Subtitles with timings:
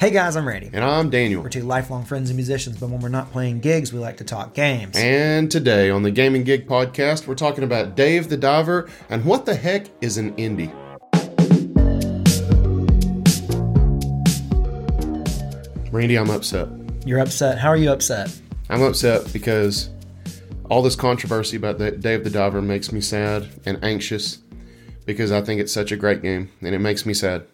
[0.00, 0.70] Hey guys, I'm Randy.
[0.72, 1.42] And I'm Daniel.
[1.42, 4.24] We're two lifelong friends and musicians, but when we're not playing gigs, we like to
[4.24, 4.96] talk games.
[4.96, 9.24] And today on the Game & Gig podcast, we're talking about Dave the Diver and
[9.24, 10.72] what the heck is an indie.
[15.90, 16.68] Randy, I'm upset.
[17.04, 17.58] You're upset.
[17.58, 18.32] How are you upset?
[18.70, 19.90] I'm upset because
[20.70, 24.38] all this controversy about the Dave the Diver makes me sad and anxious
[25.06, 27.48] because I think it's such a great game and it makes me sad.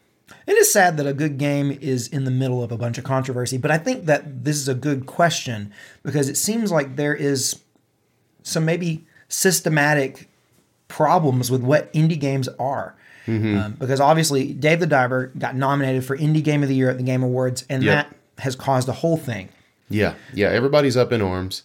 [0.46, 3.04] It is sad that a good game is in the middle of a bunch of
[3.04, 7.14] controversy, but I think that this is a good question because it seems like there
[7.14, 7.60] is
[8.42, 10.28] some maybe systematic
[10.88, 12.94] problems with what indie games are.
[13.26, 13.56] Mm-hmm.
[13.58, 16.98] Um, because obviously, Dave the Diver got nominated for Indie Game of the Year at
[16.98, 18.08] the Game Awards, and Yep.
[18.08, 19.48] that has caused a whole thing.
[19.88, 21.62] Yeah, yeah, everybody's up in arms.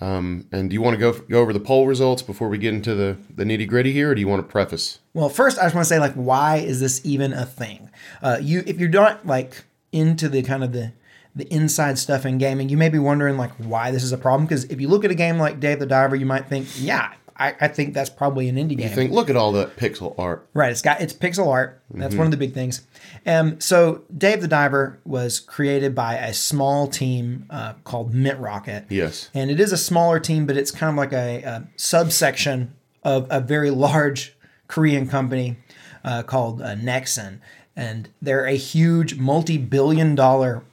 [0.00, 2.72] Um, and do you want to go go over the poll results before we get
[2.72, 5.00] into the, the nitty gritty here, or do you want to preface?
[5.12, 7.90] Well, first, I just want to say, like, why is this even a thing?
[8.22, 10.92] Uh, you, if you're not like into the kind of the
[11.34, 14.46] the inside stuff in gaming, you may be wondering like why this is a problem.
[14.46, 17.12] Because if you look at a game like Dave the Diver, you might think, yeah,
[17.38, 18.80] I, I think that's probably an indie game.
[18.80, 20.48] You think, look at all that pixel art.
[20.54, 20.72] Right.
[20.72, 21.80] It's got it's pixel art.
[21.90, 22.86] That's one of the big things.
[23.26, 28.86] Um, so Dave the Diver was created by a small team uh, called Mint Rocket.
[28.88, 29.30] Yes.
[29.34, 33.26] And it is a smaller team, but it's kind of like a, a subsection of
[33.30, 34.36] a very large
[34.66, 35.56] Korean company
[36.04, 37.38] uh, called uh, Nexon.
[37.76, 40.64] And they're a huge multi-billion dollar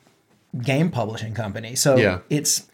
[0.62, 1.76] game publishing company.
[1.76, 2.20] So Yeah.
[2.30, 2.68] it's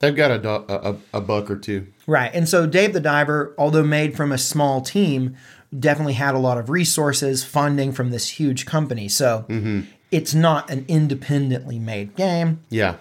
[0.00, 1.86] They've got a, do- a a buck or two.
[2.10, 2.30] Right.
[2.34, 5.36] And so Dave the Diver, although made from a small team,
[5.78, 9.08] definitely had a lot of resources, funding from this huge company.
[9.08, 9.82] So Mm-hmm.
[10.10, 12.60] it's not an independently made game.
[12.68, 12.96] Yeah.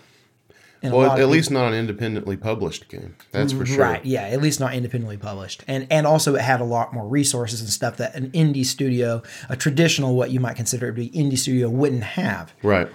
[0.83, 3.15] And Well, at of least not an independently published game.
[3.31, 3.83] That's for sure.
[3.83, 4.05] Right.
[4.05, 4.21] Yeah.
[4.21, 5.63] At least not independently published.
[5.67, 9.23] And and also it had a lot more resources and stuff that an indie studio,
[9.49, 12.53] a traditional what you might consider to be indie studio, wouldn't have.
[12.63, 12.87] Right.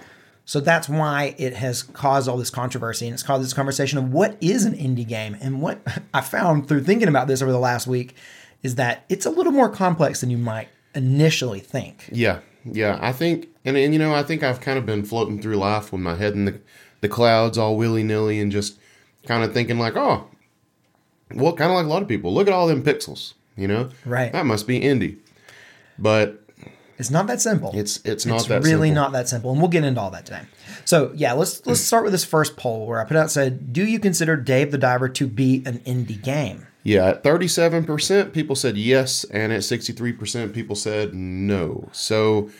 [0.45, 4.13] So that's why it has caused all this controversy and it's caused this conversation of
[4.13, 5.35] what is an indie game.
[5.41, 5.79] And what
[6.13, 8.15] I found through thinking about this over the last week
[8.61, 12.09] is that it's a little more complex than you might initially think.
[12.11, 12.39] Yeah.
[12.63, 12.99] Yeah.
[13.01, 15.91] I think, and, and you know, I think I've kind of been floating through life
[15.91, 16.59] with my head in the,
[17.01, 18.79] the clouds all willy nilly and just
[19.25, 20.27] kind of thinking, like, oh,
[21.33, 22.31] well, kind of like a lot of people.
[22.33, 23.89] Look at all them pixels, you know?
[24.05, 24.31] Right.
[24.31, 25.17] That must be indie.
[25.97, 26.44] But
[26.97, 27.71] It's not that simple.
[27.73, 29.03] it's it's not It's that really simple.
[29.03, 30.41] not that simple, and we'll get into all that today.
[30.85, 33.85] So yeah, let's let's start with this first poll where I put out said, "Do
[33.85, 38.77] you consider Dave the Diver to be an indie game?" Yeah, at 37% people said
[38.77, 41.89] yes, and at 63% people said no.
[41.91, 42.51] So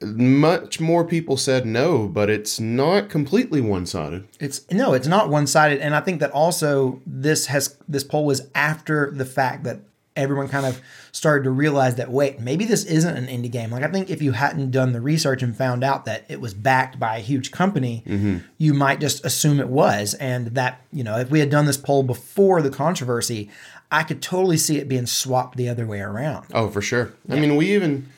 [0.00, 4.26] much more people said no, but it's not completely one sided.
[4.40, 8.24] It's no, it's not one sided, and I think that also this has this poll
[8.26, 9.80] was after the fact that
[10.16, 10.80] everyone kind of
[11.12, 13.70] started to realize that wait, maybe this isn't an indie game.
[13.70, 16.54] Like I think if you hadn't done the research and found out that it was
[16.54, 18.38] backed by a huge company, mm-hmm.
[18.58, 21.76] you might just assume it was, and that you know if we had done this
[21.76, 23.50] poll before the controversy,
[23.90, 26.46] I could totally see it being swapped the other way around.
[26.54, 27.12] Oh, for sure.
[27.28, 28.08] I mean, we even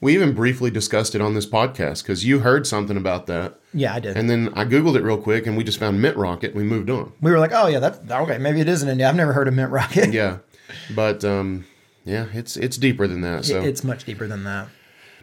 [0.00, 3.94] we even briefly discussed it on this podcast because you heard something about that, Yeah,
[3.94, 4.14] I did.
[4.16, 6.50] and then I googled it real quick, and we just found Mint Rocket.
[6.50, 7.12] and We moved on.
[7.22, 8.36] we were like, oh yeah, that's okay.
[8.38, 9.08] Maybe it is an indie.
[9.08, 10.12] I've never heard of Mint Rocket.
[10.12, 10.38] Yeah,
[10.94, 11.66] but um,
[12.04, 13.44] yeah, it's it's deeper than that.
[13.44, 14.68] So It's much deeper than that.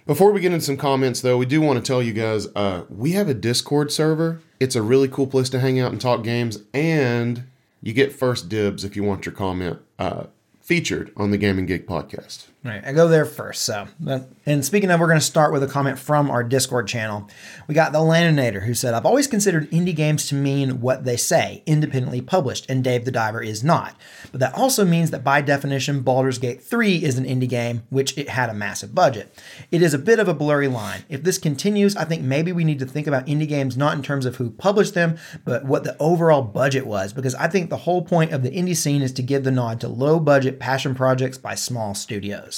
[0.06, 2.84] Before we get into some comments, though, we do want to tell you guys uh,
[2.90, 4.42] we have a Discord server.
[4.60, 7.44] It's a really cool place to hang out and talk games, and
[7.82, 10.26] you get first dibs if you want your comment uh,
[10.62, 12.48] featured on the Game & Gig podcast.
[12.66, 13.64] Right, I go there first.
[13.64, 13.90] So,
[14.46, 17.30] and speaking of, we're going to start with a comment from our Discord channel.
[17.68, 21.18] We got the Laninator who said, "I've always considered indie games to mean what they
[21.18, 23.98] say, independently published, and Dave the Diver is not.
[24.32, 28.18] But that also means that by definition, Baldur's Gate 3 is an indie game, which
[28.18, 29.38] it had a massive budget.
[29.70, 31.04] It is a bit of a blurry line.
[31.10, 34.04] If this continues, I think maybe we need to think about indie games not in
[34.04, 37.76] terms of who published them, but what the overall budget was, because I think the
[37.76, 40.96] whole point of the indie scene is to give the nod to low budget passion
[40.96, 42.53] projects by small studios."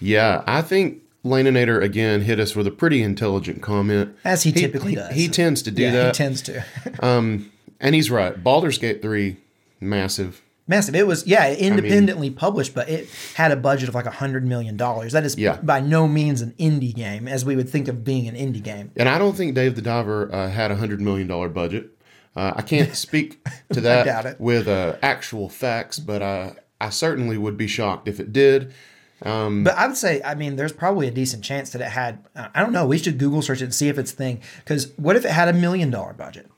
[0.00, 4.16] Yeah, I think Laninator again hit us with a pretty intelligent comment.
[4.24, 5.14] As he typically does.
[5.14, 6.64] He tends to do yeah, that, he tends to.
[7.00, 7.50] um,
[7.80, 8.42] and he's right.
[8.42, 9.36] Baldur's Gate three,
[9.80, 10.42] massive.
[10.66, 10.94] Massive.
[10.94, 14.76] It was yeah, independently published, but it had a budget of like a hundred million
[14.76, 15.12] dollars.
[15.12, 15.56] That is Yeah.
[15.62, 18.90] by no means an indie game, as we would think of being an indie game.
[18.96, 21.90] And I don't think Dave the Diver uh, had a hundred million dollar budget.
[22.36, 23.42] Uh, I can't speak
[23.72, 28.32] to that with uh, actual facts, but I I certainly would be shocked if it
[28.32, 28.72] did.
[29.20, 32.24] But I would say, I mean, there's probably a decent chance that it had.
[32.36, 32.86] uh, I don't know.
[32.86, 34.40] We should Google search it and see if it's a thing.
[34.58, 36.48] Because what if it had a million dollar budget?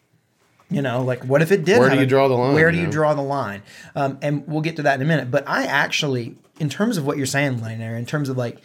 [0.68, 1.78] You know, like what if it did?
[1.80, 2.92] Where do you a- draw the line, Where do you know?
[2.92, 3.62] draw the line?
[3.96, 5.30] Um, and we'll get to that in a minute.
[5.30, 8.58] But I actually, in terms of what you're saying, Lane, in terms of like,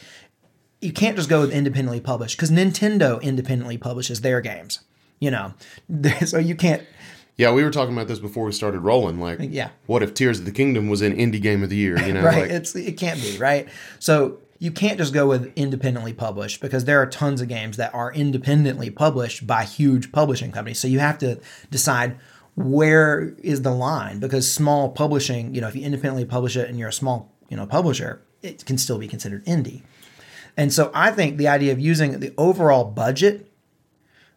[0.81, 4.81] you can't just go with independently published because Nintendo independently publishes their games.
[5.19, 5.53] You know,
[6.25, 6.83] so you can't.
[7.37, 9.19] Yeah, we were talking about this before we started rolling.
[9.19, 9.69] Like, Yeah.
[9.87, 11.97] what if Tears of the Kingdom was an indie game of the year?
[12.01, 13.67] You know, right like, it's it can't be right
[13.99, 17.93] so you can't just go with independently published because there are tons of games that
[17.93, 21.39] are independently published by huge publishing companies so you have to
[21.71, 22.17] decide
[22.55, 26.79] where is the line because small publishing you know if you independently publish it and
[26.79, 29.81] you're a small you know publisher it can still be considered indie
[30.55, 33.51] and so i think the idea of using the overall budget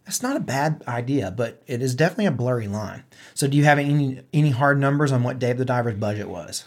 [0.08, 3.05] that's not a bad idea, but it is definitely a blurry line.
[3.34, 6.66] So, do you have any any hard numbers on what Dave the Diver's budget was?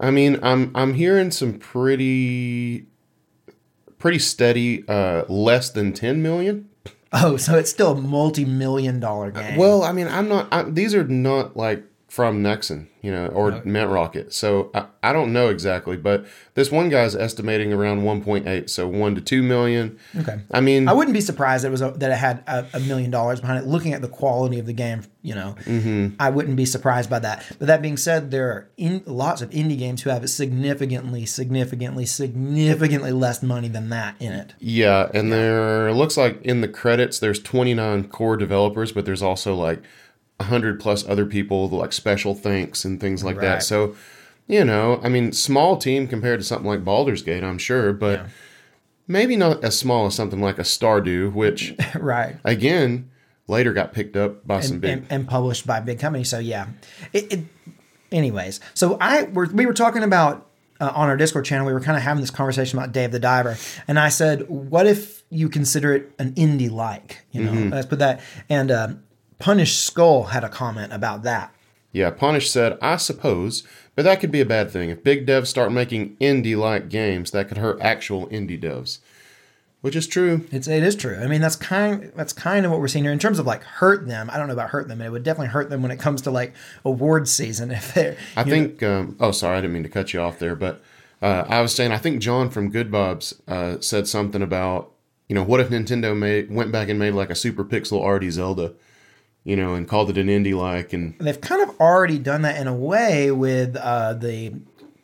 [0.00, 2.86] I mean, I'm I'm hearing some pretty
[3.98, 6.68] pretty steady, uh, less than ten million.
[7.12, 9.56] Oh, so it's still a multi-million dollar game.
[9.56, 10.48] Well, I mean, I'm not.
[10.50, 14.32] I, these are not like from Nexon, you know, or Mint Rocket.
[14.34, 19.14] So I, I don't know exactly, but this one guy's estimating around 1.8, so one
[19.14, 19.96] to two million.
[20.18, 20.40] okay.
[20.50, 23.12] I mean, I wouldn't be surprised it was a, that it had a, a million
[23.12, 23.68] dollars behind it.
[23.68, 26.16] Looking at the quality of the game, you know, Mm-hmm.
[26.18, 27.46] I wouldn't be surprised by that.
[27.60, 32.06] But that being said, there are in, lots of indie games who have significantly, significantly,
[32.06, 34.54] significantly less money than that in it.
[34.58, 39.54] Yeah, and there looks like in the credits there's 29 core developers, but there's also
[39.54, 39.80] like
[40.40, 43.42] 100 plus other people like special thanks and things like Right.
[43.46, 43.62] that.
[43.62, 43.94] So,
[44.46, 48.26] you know, I mean, small team compared to something like Baldur's Gate, I'm sure, but
[49.06, 52.36] maybe not as small as something like a Stardew, which right.
[52.44, 53.10] again
[53.46, 54.90] later got picked up by some big.
[54.90, 56.28] and, and published by big companies.
[56.28, 56.66] So yeah,
[57.12, 57.32] it.
[57.32, 57.40] it
[58.12, 60.48] anyways, so I were we were talking about
[60.80, 61.66] uh, on our Discord channel.
[61.66, 63.56] We were kind of having this conversation about Dave the Diver,
[63.86, 67.98] and I said, "What if you consider it an indie like?" You know, let's put
[68.00, 68.20] that.
[68.48, 68.88] And uh,
[69.40, 71.52] Punished Skull had a comment about that.
[71.92, 73.64] Yeah, Punish said, I suppose,
[73.96, 74.90] but that could be a bad thing.
[74.90, 78.98] If big devs start making indie like games, that could hurt actual indie devs.
[79.80, 80.46] Which is true.
[80.52, 81.16] It's it is true.
[81.16, 83.62] I mean, that's kind that's kind of what we're seeing here in terms of like
[83.62, 84.28] hurt them.
[84.30, 86.20] I don't know about hurt them, and it would definitely hurt them when it comes
[86.22, 86.52] to like
[86.84, 87.70] awards season.
[87.70, 88.82] If they're, I think.
[88.82, 90.82] Um, oh, sorry, I didn't mean to cut you off there, but
[91.22, 94.92] uh, I was saying I think John from Good Bobs uh, said something about
[95.30, 98.28] you know what if Nintendo made went back and made like a Super Pixel arty
[98.28, 98.74] Zelda,
[99.44, 102.60] you know, and called it an indie like, and they've kind of already done that
[102.60, 104.54] in a way with uh, the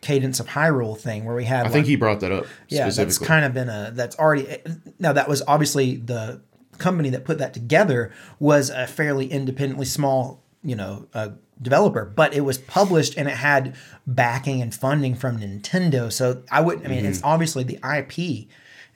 [0.02, 3.18] Cadence of Hyrule thing, where we had I think he brought that up yeah, that's
[3.18, 4.58] kind of been a that's already
[4.98, 6.40] now that was obviously the
[6.78, 11.30] company that put that together was a fairly independently small you know uh,
[11.60, 13.74] developer, but it was published and it had
[14.06, 16.12] backing and funding from Nintendo.
[16.12, 16.86] So I wouldn't.
[16.86, 17.26] I mean it's Mm-hmm.
[17.28, 18.46] obviously the IP,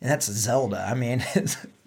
[0.00, 0.86] and that's Zelda.
[0.88, 1.24] I mean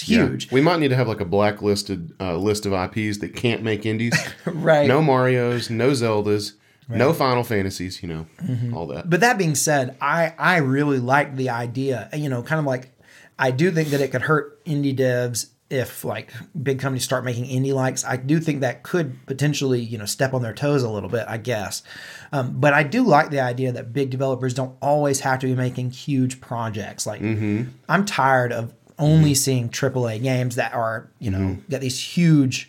[0.00, 0.26] it's, it's Yeah.
[0.28, 3.62] huge, We might need to have like a blacklisted uh, list of IPs that can't
[3.62, 4.14] make indies.
[4.46, 4.86] right?
[4.86, 6.52] no Mario's, no Zeldas,
[6.88, 8.74] no Final Fantasies, you know, Mm-hmm.
[8.74, 9.10] all that.
[9.10, 12.08] But that being said, I I really like the idea.
[12.14, 12.90] You know, kind of like
[13.38, 17.44] I do think that it could hurt indie devs if like big companies start making
[17.44, 18.02] indie likes.
[18.02, 21.26] I do think that could potentially you know step on their toes a little bit.
[21.28, 21.82] I guess,
[22.32, 25.54] um, but I do like the idea that big developers don't always have to be
[25.54, 27.06] making huge projects.
[27.06, 32.68] Like I'm tired of only seeing AAA games that are you know got these huge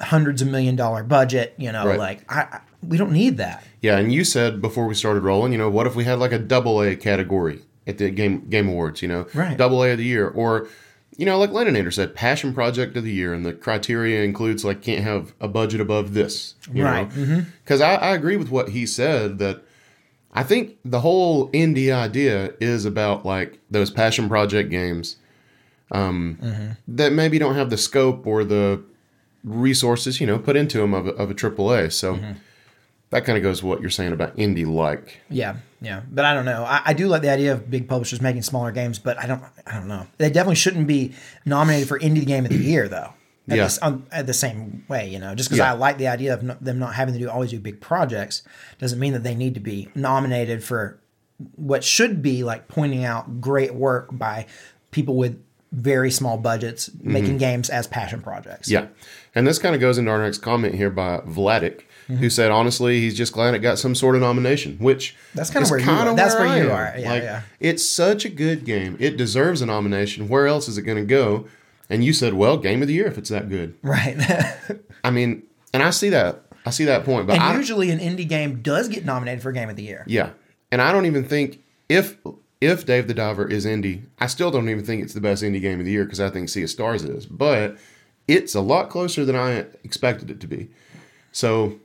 [0.00, 1.54] hundreds of million dollar budget.
[1.58, 1.98] You know, Right.
[1.98, 3.64] like I, I we don't need that.
[3.80, 6.32] Yeah, and you said before we started rolling, you know, what if we had like
[6.32, 9.56] a double A category at the game game awards, you know, Right.
[9.56, 10.68] double A of the year, or
[11.16, 14.82] you know, like Laninator said, passion project of the year, and the criteria includes like
[14.82, 17.08] can't have a budget above this, you Right.
[17.08, 17.40] Mm-hmm.
[17.62, 19.62] Because I, I agree with what he said that
[20.32, 25.16] I think the whole indie idea is about like those passion project games
[25.90, 26.66] um, Mm-hmm.
[26.96, 28.82] that maybe don't have the scope or the
[29.42, 31.92] resources, you know, put into them of a, of a AAA.
[31.92, 32.32] So Mm-hmm.
[33.10, 35.20] that kind of goes what you're saying about indie like.
[35.30, 36.64] Yeah, yeah, but I don't know.
[36.64, 39.42] I, I do like the idea of big publishers making smaller games, but I don't.
[39.66, 40.06] I don't know.
[40.18, 41.12] They definitely shouldn't be
[41.44, 43.10] nominated for indie game of the year, though.
[43.48, 43.66] At, Yeah.
[43.66, 45.72] the, on, at the same way, you know, just because Yeah.
[45.72, 48.42] I like the idea of no, them not having to do always do big projects,
[48.78, 50.98] doesn't mean that they need to be nominated for
[51.56, 54.46] what should be like pointing out great work by
[54.92, 55.38] people with
[55.74, 58.68] very small budgets making games as passion projects.
[58.70, 58.84] Mm-hmm.
[58.86, 58.90] Yeah.
[59.34, 62.16] And this kind of goes into our next comment here by Vladik, Mm-hmm.
[62.16, 65.66] who said, honestly, he's just glad it got some sort of nomination, which That's kinda
[65.70, 66.12] where you kinda.
[66.14, 66.70] That's where I you am.
[66.70, 66.94] are.
[66.98, 67.42] Yeah, like, yeah.
[67.60, 68.98] It's such a good game.
[69.00, 70.28] It deserves a nomination.
[70.28, 71.46] Where else is it going to go?
[71.88, 73.74] And you said, well, game of the year if it's that good.
[73.82, 74.18] right.
[75.04, 76.42] I mean, and I see that.
[76.66, 77.26] I see that point.
[77.26, 80.04] But I, usually an indie game does get nominated for game of the year.
[80.06, 80.32] Yeah,
[80.70, 82.18] and I don't even think if
[82.64, 85.60] if Dave the Diver is indie, I still don't even think it's the best indie
[85.60, 87.26] game of the year because I think Sea of Stars is.
[87.26, 87.76] But
[88.26, 90.68] it's a lot closer than I expected it to be.
[91.32, 91.78] So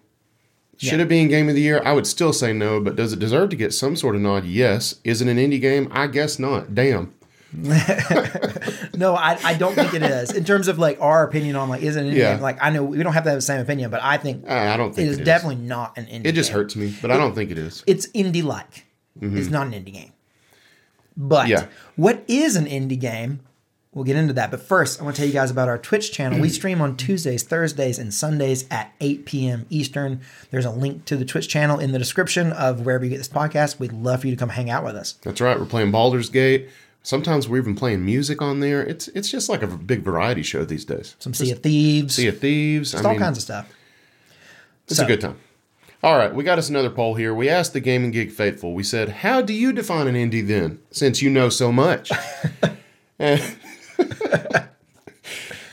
[0.77, 1.05] should Yeah.
[1.05, 1.81] it be in game of the year?
[1.83, 2.79] I would still say no.
[2.79, 4.45] But does it deserve to get some sort of nod?
[4.45, 4.95] Yes.
[5.03, 5.89] Is it an indie game?
[5.91, 6.73] I guess not.
[6.73, 7.13] Damn.
[8.95, 10.31] No, I, I don't think it is.
[10.33, 12.33] In terms of like our opinion on like isn't it an indie Yeah.
[12.33, 12.41] game?
[12.41, 14.51] Like I know we don't have to have the same opinion, but I think Uh,
[14.53, 15.25] I don't it think is it is.
[15.25, 16.25] definitely not an indie.
[16.25, 16.57] It just game.
[16.59, 17.81] hurts me, but I don't think it is.
[17.87, 18.85] It's indie like.
[19.21, 20.11] It's not an indie game.
[21.19, 21.47] But.
[21.49, 21.67] Yeah.
[21.97, 23.41] what is an indie game?
[23.93, 24.51] We'll get into that.
[24.51, 26.39] But first, I want to tell you guys about our Twitch channel.
[26.39, 29.65] We stream on Tuesdays, Thursdays, and Sundays at 8 p.m.
[29.69, 30.21] Eastern.
[30.51, 33.27] There's a link to the Twitch channel in the description of wherever you get this
[33.27, 33.79] podcast.
[33.79, 35.13] We'd love for you to come hang out with us.
[35.23, 35.59] That's right.
[35.59, 36.69] We're playing Baldur's Gate.
[37.01, 38.81] Sometimes we're even playing music on there.
[38.83, 41.15] It's it's just like a big variety show these days.
[41.19, 42.91] Some Sea of Thieves, Sea of Thieves.
[42.91, 43.69] just I all mean, kinds of stuff.
[44.87, 45.37] It's So- a good time.
[46.01, 47.33] All right, we got us another poll here.
[47.33, 48.73] We asked the Game & Gig faithful.
[48.73, 52.09] We said, "How do you define an indie then, since you know so much?"
[53.19, 53.57] and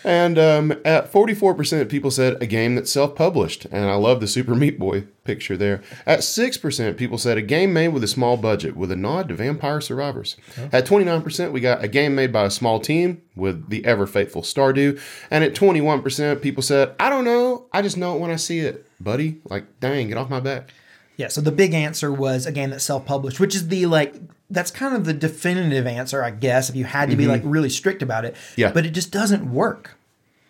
[0.02, 4.26] and um, at forty-four percent, people said a game that's self-published, and I love the
[4.26, 5.80] Super Meat Boy picture there.
[6.06, 9.28] At six percent, people said a game made with a small budget, with a nod
[9.28, 10.36] to Vampire Survivors.
[10.72, 14.08] At twenty-nine percent, we got a game made by a small team with the ever
[14.08, 18.20] faithful Stardew, and at twenty-one percent, people said, "I don't know, I just know it
[18.20, 20.72] when I see it." Buddy, like, dang, get off my back.
[21.16, 24.14] Yeah, so the big answer was a game that's self-published, which is the like
[24.50, 27.70] that's kind of the definitive answer, I guess, if you had to be like really
[27.70, 28.34] strict about it.
[28.34, 28.60] Mm-hmm.
[28.60, 28.72] Yeah.
[28.72, 29.96] But it just doesn't work.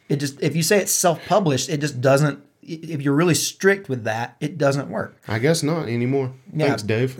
[0.08, 4.02] It just if you say it's self-published, it just doesn't if you're really strict with
[4.04, 5.16] that, it doesn't work.
[5.28, 6.32] I guess not anymore.
[6.52, 6.66] Yeah.
[6.68, 7.16] Thanks, Dave.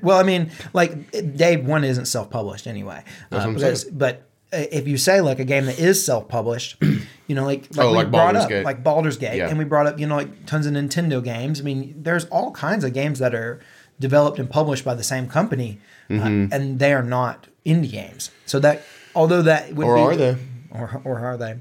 [0.02, 3.04] well, I mean, like Dave one isn't self-published anyway.
[3.28, 3.98] That's Uh, what I'm because- saying.
[3.98, 6.76] But if you say like a game that is self-published,
[7.26, 8.64] you know, like like Oh, we like brought Baldur's up, Gate.
[8.64, 9.48] like Baldur's Gate, Yeah.
[9.48, 11.60] and we brought up you know like tons of Nintendo games.
[11.60, 13.60] I mean, there's all kinds of games that are
[14.00, 16.52] developed and published by the same company, Mm-hmm.
[16.52, 18.30] uh, and they are not indie games.
[18.46, 18.82] So that
[19.14, 20.36] although that would Or be, are they?
[20.70, 21.56] or or are they?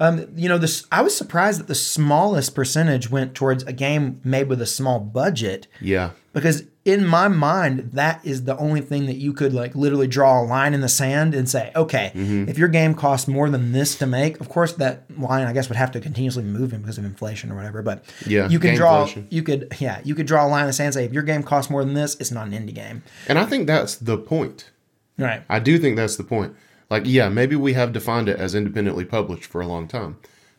[0.00, 4.20] Um, you know, this I was surprised that the smallest percentage went towards a game
[4.22, 6.10] made with a small budget Yeah.
[6.32, 10.40] because in my mind that is the only thing that you could like literally draw
[10.40, 12.48] a line in the sand and say okay Mm-hmm.
[12.48, 15.68] if your game costs more than this to make of course that line i guess
[15.68, 18.74] would have to continuously move in because of inflation or whatever but Yeah, you can
[18.74, 19.26] draw inflation.
[19.30, 21.22] you could yeah you could draw a line in the sand and say if your
[21.24, 24.16] game costs more than this it's not an indie game And I think that's the
[24.16, 24.70] point.
[25.18, 26.54] right I do think that's the point.
[26.90, 30.16] Like, yeah, maybe we have defined it as independently published for a long time.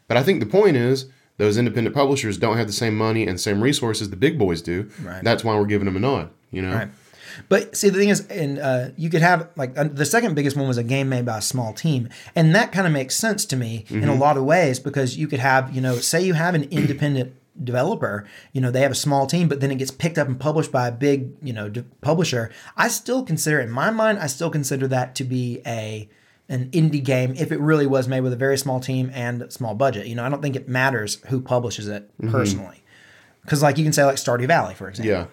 [0.07, 1.07] But I think the point is
[1.39, 4.89] those independent publishers don't have the same money and same resources the big boys do.
[5.01, 5.23] Right.
[5.23, 6.75] That's why we're giving them a nod, you know?
[6.75, 6.89] Right.
[7.47, 10.57] But see, the thing is, and uh, you could have like uh, the second biggest
[10.57, 13.45] one was a game made by a small team, and that kind of makes sense
[13.45, 16.33] to me in a lot of ways because you could have, you know, say you
[16.33, 19.91] have an independent developer, you know, they have a small team, but then it gets
[19.91, 22.51] picked up and published by a big, you know, de- publisher.
[22.75, 26.09] I still consider, in my mind, I still consider that to be a
[26.49, 29.75] an indie game if it really was made with a very small team and small
[29.75, 30.07] budget.
[30.07, 32.81] You know, I don't think it matters who publishes it personally,
[33.43, 35.11] because like you can say like Stardew Valley, for example.
[35.11, 35.25] Yeah.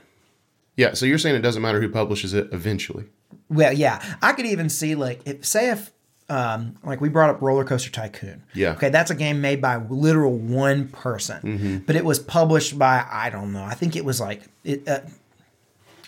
[0.77, 0.93] Yeah.
[0.95, 3.07] So you're saying it doesn't matter who publishes it eventually.
[3.49, 5.91] Well, yeah, I could even see like if say if
[6.29, 8.43] um like we brought up Roller Coaster Tycoon.
[8.53, 8.73] Yeah.
[8.73, 11.77] Okay, that's a game made by literal one person, Mm-hmm.
[11.87, 13.65] but it was published by I don't know.
[13.65, 14.87] I think it was like it.
[14.87, 15.01] Uh,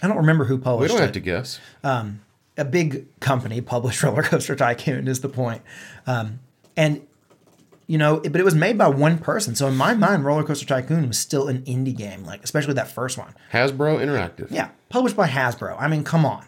[0.03, 0.95] I don't remember who published it.
[0.95, 1.07] We don't it.
[1.07, 1.61] have to guess.
[2.59, 5.63] A big company published Roller Coaster Tycoon is the point.
[6.07, 6.41] Um,
[6.77, 7.03] and
[7.87, 9.55] you know, it- but it was made by one person.
[9.55, 12.89] So in my mind, Roller Coaster Tycoon was still an indie game, like especially that
[12.89, 13.35] first one.
[13.53, 14.51] Hasbro Interactive.
[14.51, 15.75] Yeah, published by Hasbro.
[15.79, 16.45] I mean, come on,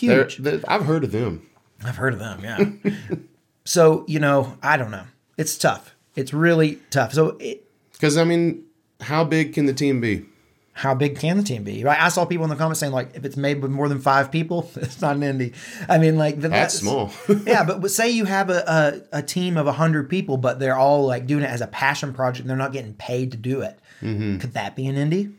[0.00, 0.36] They're- huge.
[0.38, 1.48] they- I've heard of them.
[1.84, 2.92] I've heard of them, yeah.
[3.64, 5.04] so, you know, I don't know.
[5.36, 5.96] It's tough.
[6.14, 7.12] It's really tough.
[7.12, 8.62] So, it, Because, I mean,
[9.00, 10.26] how big can the team be?
[10.74, 11.84] How big can the team be?
[11.84, 12.00] Right?
[12.00, 14.32] I saw people in the comments saying, like, if it's made with more than five
[14.32, 15.54] people, it's not an indie.
[15.88, 17.12] I mean, like, th- That's small.
[17.46, 21.06] yeah, but, say you have a, a, a team of 100 people, but they're all,
[21.06, 23.78] like, doing it as a passion project and they're not getting paid to do it.
[24.00, 24.38] Mm-hmm.
[24.38, 25.34] Could that be an indie?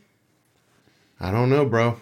[1.20, 1.98] I don't know, bro.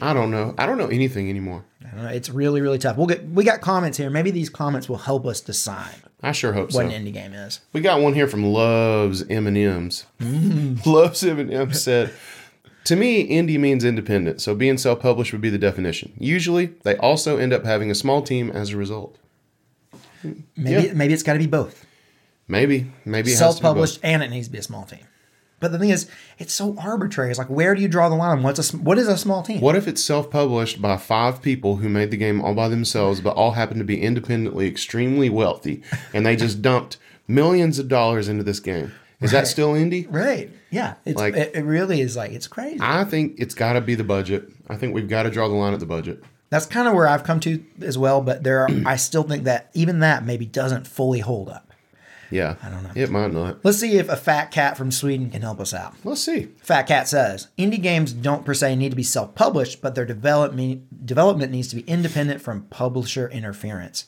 [0.00, 0.54] I don't know.
[0.58, 1.64] I don't know anything anymore.
[1.82, 2.10] I don't know.
[2.10, 2.96] It's really, really tough.
[2.98, 4.10] We'll get we got comments here.
[4.10, 6.96] Maybe these comments will help us decide I sure hope so what so.
[6.96, 7.60] an indie game is.
[7.72, 10.06] We got one here from Loves M and M's.
[10.86, 12.12] Loves M and M's said,
[12.86, 16.12] "To me, indie means independent, so being self-published would be the definition.
[16.18, 19.16] Usually, they also end up having a small team as a result.
[20.56, 20.92] Maybe Yeah.
[20.94, 21.84] maybe it's got to be both.
[22.48, 23.56] Maybe, maybe it has to be both.
[23.56, 25.00] self-published and it needs to be a small team.
[25.58, 26.06] But the thing is,
[26.38, 27.30] it's so arbitrary.
[27.30, 28.42] It's like, where do you draw the line?
[28.42, 29.60] What's a what is a small team?
[29.60, 33.34] What if it's self-published by five people who made the game all by themselves, but
[33.36, 38.44] all happen to be independently extremely wealthy, and they just dumped millions of dollars into
[38.44, 38.92] this game?
[39.20, 40.06] Is that still indie?
[40.10, 40.50] Right?
[40.70, 40.94] Yeah.
[41.04, 42.78] It's Like- it, it really is like it's crazy.
[42.80, 44.50] I think it's got to be the budget.
[44.68, 46.22] I think we've got to draw the line at the budget.
[46.50, 48.20] That's kind of where I've come to as well.
[48.20, 51.72] But there, are, I still think that even that maybe doesn't fully hold up.
[52.30, 52.56] Yeah.
[52.62, 52.90] I don't know.
[52.94, 53.64] It might not.
[53.64, 55.94] Let's see if a fat cat from Sweden can help us out.
[56.04, 56.48] Let's see.
[56.62, 60.04] Fat Cat says indie games don't per se need to be self published, but their
[60.04, 64.06] development, development needs to be independent from publisher interference.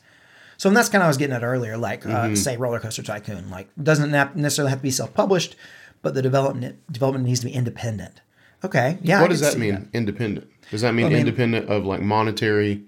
[0.59, 2.81] So and that's kind of what I was getting at earlier, like uh, say Roller
[2.81, 5.57] Coaster Tycoon, like doesn't necessarily have to be self published,
[6.03, 8.21] but the development development needs to be independent.
[8.65, 9.21] Okay, yeah.
[9.21, 9.88] I What does that mean?
[9.95, 10.50] Independent.
[10.71, 12.83] Does that mean I mean- independent of like monetary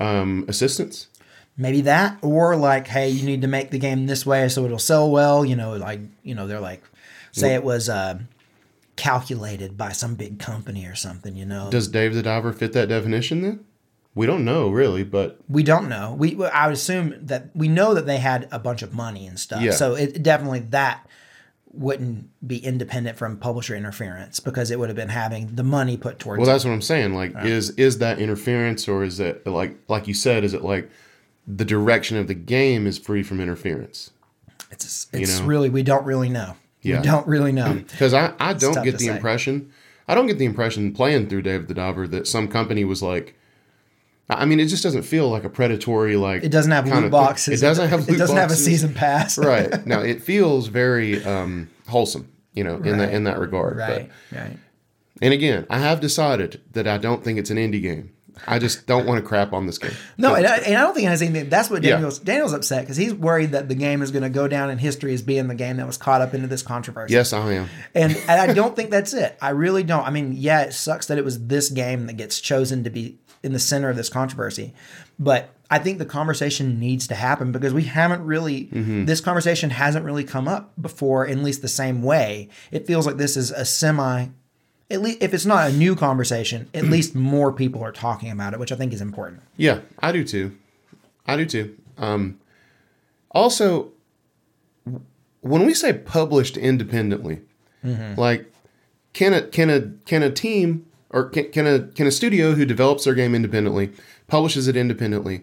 [0.00, 1.08] um, assistance?
[1.56, 4.78] maybe that or like hey you need to make the game this way so it'll
[4.78, 6.82] sell well you know like you know they're like
[7.32, 8.18] say it was uh,
[8.96, 12.88] calculated by some big company or something you know Does Dave the Diver fit that
[12.88, 13.64] definition then?
[14.14, 17.94] We don't know really, but we don't know we i would assume that we know
[17.94, 19.70] that they had a bunch of money and stuff Yeah.
[19.72, 21.06] so it definitely that
[21.72, 26.18] wouldn't be independent from publisher interference because it would have been having the money put
[26.18, 26.52] towards well, it.
[26.52, 27.14] that's what I'm saying.
[27.14, 30.42] Like, is is that interference, or is it like like you said?
[30.42, 30.90] Is it like
[31.46, 34.10] the direction of the game is free from interference?
[34.72, 35.46] it's it's know?
[35.46, 36.98] really we don't really know Yeah.
[36.98, 39.14] we don't really know Because I I don't get the say.
[39.14, 39.70] impression.
[40.08, 43.36] I don't get the impression playing through Dave the Diver that some company was like.
[44.30, 46.44] I mean, it just doesn't feel like a predatory like.
[46.44, 48.08] it doesn't have loot boxes It doesn't have.
[48.08, 52.76] it doesn't have a season pass right now it feels very um, wholesome you know
[52.76, 54.56] in that in that regard right but, right
[55.22, 58.12] and again i have decided that i don't think it's an indie game
[58.46, 60.94] i just don't want to crap on this game No, and I, and I don't
[60.94, 61.48] think it has anything.
[61.48, 61.92] That's what Yeah.
[61.92, 64.78] Daniel's Daniel's upset because he's worried that the game is going to go down in
[64.78, 67.12] history as being the game that was caught up into this controversy.
[67.14, 69.36] yes i am and and I don't think that's it.
[69.42, 70.04] I really don't.
[70.06, 73.18] I mean, yeah, it sucks that it was this game that gets chosen to be
[73.42, 74.74] in the center of this controversy,
[75.18, 79.04] but I think the conversation needs to happen because we haven't really mm-hmm.
[79.04, 82.48] this conversation hasn't really come up before in at least the same way.
[82.72, 84.28] It feels like this is a semi
[84.90, 86.92] at least if it's not a new conversation, at mm-hmm.
[86.92, 89.42] least more people are talking about it, which I think is important.
[89.56, 90.56] yeah i do too.
[91.26, 91.76] I do too.
[91.96, 92.40] Um,
[93.30, 93.92] also
[95.42, 97.40] when we say published independently
[97.84, 98.18] mm-hmm.
[98.20, 98.52] like
[99.12, 102.64] can a can a can a team or can, can a can a studio who
[102.64, 103.90] develops their game independently
[104.26, 105.42] publishes it independently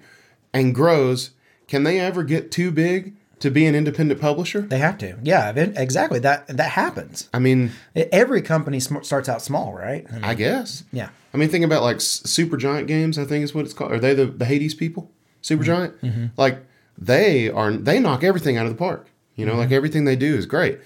[0.54, 1.32] and grows
[1.68, 5.16] can they ever get too big to be an independent publisher They have to.
[5.22, 6.18] Yeah, exactly.
[6.20, 7.30] That that happens.
[7.34, 10.06] i mean Every company sm- starts out small, right?
[10.10, 11.10] I mean, i guess yeah.
[11.34, 14.14] i mean think about like Supergiant games i think is what it's called are they
[14.14, 15.12] the, the hades people
[15.44, 16.08] Supergiant mm-hmm.
[16.08, 16.26] mm-hmm.
[16.38, 16.66] like
[16.98, 19.76] they are they knock everything out of the park you know like mm-hmm.
[19.76, 20.80] everything they do is great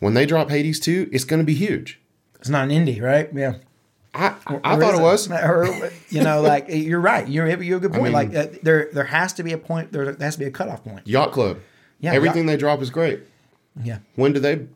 [0.00, 1.98] when they drop hades 2 it's going to be huge
[2.38, 3.30] It's not an indie, right?
[3.32, 3.54] Yeah.
[4.16, 7.28] I, I thought it was Or, you know, like you're right.
[7.28, 8.04] You're you're a good point.
[8.04, 9.92] mean- like uh, there there has to be a point.
[9.92, 11.06] There has to be a cutoff point.
[11.06, 11.58] yacht club
[12.00, 13.20] Yeah, everything they drop is great
[13.82, 13.98] Yeah.
[14.16, 14.66] when do they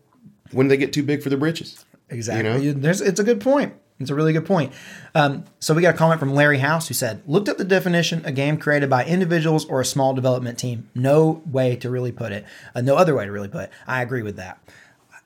[0.53, 2.65] when do they get too big for their britches Exactly.
[2.65, 2.81] You know?
[2.81, 3.73] There's, it's a good point.
[4.01, 4.73] It's a really good point.
[5.15, 8.23] Um, so we got a comment from Larry House who said, "Looked up the definition:
[8.25, 10.89] a game created by individuals or a small development team.
[10.95, 12.47] No way to really put it.
[12.75, 13.71] Uh, no other way to really put it.
[13.87, 14.59] I agree with that.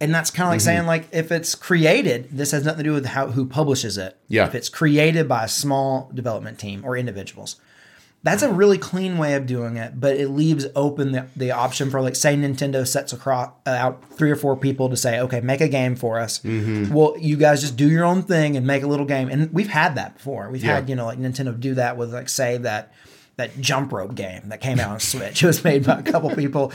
[0.00, 0.64] And that's kind of like Mm-hmm.
[0.64, 4.18] saying, like, if it's created, this has nothing to do with how who publishes it.
[4.28, 4.46] Yeah.
[4.46, 7.57] If it's created by a small development team or individuals,
[8.24, 11.90] that's a really clean way of doing it, but it leaves open the, the option
[11.90, 15.40] for like say Nintendo sets across uh, out three or four people to say, okay,
[15.42, 16.38] make a game for us.
[16.40, 16.92] Mm-hmm.
[16.92, 19.28] Well, you guys just do your own thing and make a little game.
[19.28, 20.48] And we've had that before.
[20.50, 20.76] We've Yeah.
[20.76, 22.92] had you know like Nintendo do that with like say that
[23.36, 25.42] that jump rope game that came out on Switch.
[25.42, 26.72] It was made by a couple people,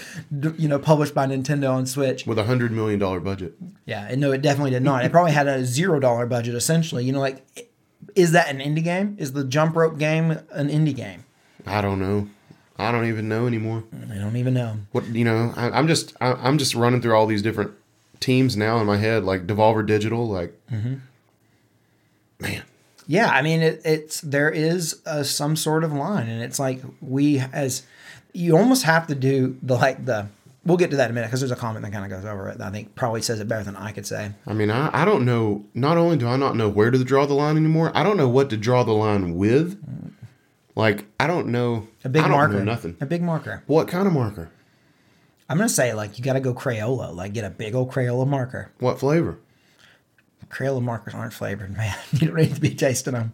[0.57, 2.25] you know, published by Nintendo on Switch.
[2.25, 3.53] with a hundred million dollar budget
[3.85, 5.05] Yeah, and no, it definitely did not.
[5.05, 7.05] It probably had a zero dollar budget essentially.
[7.05, 7.67] You know, like
[8.15, 9.15] is that an indie game?
[9.19, 11.23] Is the jump rope game an indie game?
[11.67, 12.27] i don't know
[12.77, 14.77] i don't even know anymore I don't even know.
[14.93, 17.71] what you know I, i'm just I, i'm just running through all these different
[18.21, 20.95] teams now in my head like devolver digital like Mm-hmm
[22.39, 22.63] man
[23.09, 26.79] Yeah, I mean, it, it's there is uh some sort of line, and it's like
[27.01, 27.81] we as
[28.33, 30.27] you almost have to do the like the.
[30.63, 32.29] We'll get to that in a minute because there's a comment that kind of goes
[32.29, 32.59] over it.
[32.59, 34.31] That I think probably says it better than I could say.
[34.45, 35.65] I mean, I, I don't know.
[35.73, 38.29] Not only do I not know where to draw the line anymore, I don't know
[38.29, 39.81] what to draw the line with.
[40.75, 41.87] Like, I don't know.
[42.03, 42.95] A big I don't marker, Know nothing.
[43.01, 43.63] A big marker.
[43.65, 44.51] What kind of marker?
[45.49, 47.15] I'm gonna say like you got to go Crayola.
[47.15, 48.71] Like get a big old Crayola marker.
[48.77, 49.39] What flavor?
[50.49, 51.95] Crayola markers aren't flavored, man.
[52.12, 53.33] You don't need to be tasting them.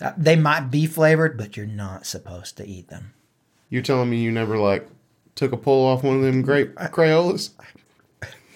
[0.00, 3.12] Uh, they might be flavored, but you're not supposed to eat them.
[3.68, 4.88] You're telling me you never like
[5.34, 7.50] took a pull off one of them grape Crayolas?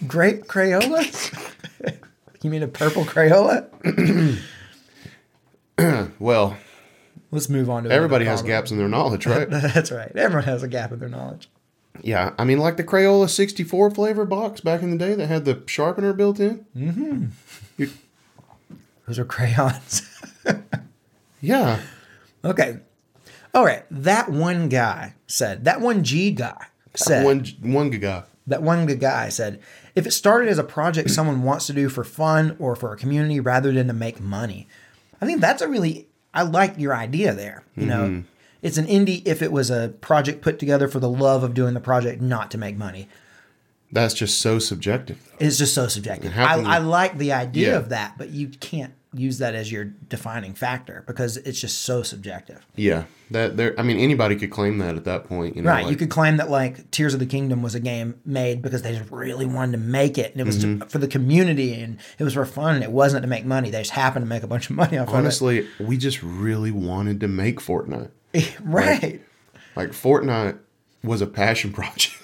[0.06, 1.98] Grape Crayola?
[2.42, 3.68] you mean a purple Crayola?
[6.18, 6.56] Well,
[7.30, 8.56] Let's move on to everybody has problem.
[8.60, 9.50] gaps in their knowledge, right?
[9.50, 10.14] That's right.
[10.14, 11.48] Everyone has a gap in their knowledge.
[12.02, 15.44] Yeah, I mean, like the Crayola 64 flavor box back in the day that had
[15.44, 16.66] the sharpener built in.
[16.76, 17.84] Mm-hmm.
[19.06, 20.02] Those are crayons.
[21.40, 21.80] Yeah,
[22.42, 22.78] okay.
[23.52, 23.84] All right.
[23.90, 28.22] That one guy said, that one G guy said One one guy.
[28.46, 29.60] that one good guy said,
[29.94, 32.96] if it started as a project someone wants to do for fun or for a
[32.96, 34.66] community rather than to make money,
[35.20, 37.62] I think that's a really I like your idea there.
[37.76, 38.20] You know, mm-hmm.
[38.64, 41.74] It's an indie if it was a project put together for the love of doing
[41.74, 43.08] the project, not to make money.
[43.92, 45.18] That's just so subjective.
[45.38, 46.32] It's just so subjective.
[46.36, 47.76] I, you- I like the idea Yeah.
[47.76, 52.02] of that, but you can't use that as your defining factor because it's just so
[52.02, 52.66] subjective.
[52.74, 53.72] Yeah, that there.
[53.78, 55.54] I mean, anybody could claim that at that point.
[55.54, 55.88] You know, Right.
[55.88, 58.96] you could claim that like Tears of the Kingdom was a game made because they
[58.96, 60.80] just really wanted to make it and it was Mm-hmm.
[60.80, 63.70] to, for the community and it was for fun and it wasn't to make money.
[63.70, 65.14] They just happened to make a bunch of money off it.
[65.14, 68.10] Honestly, we just really wanted to make Fortnite.
[68.62, 69.20] right.
[69.76, 70.58] Like Fortnite
[71.02, 72.14] was a passion project.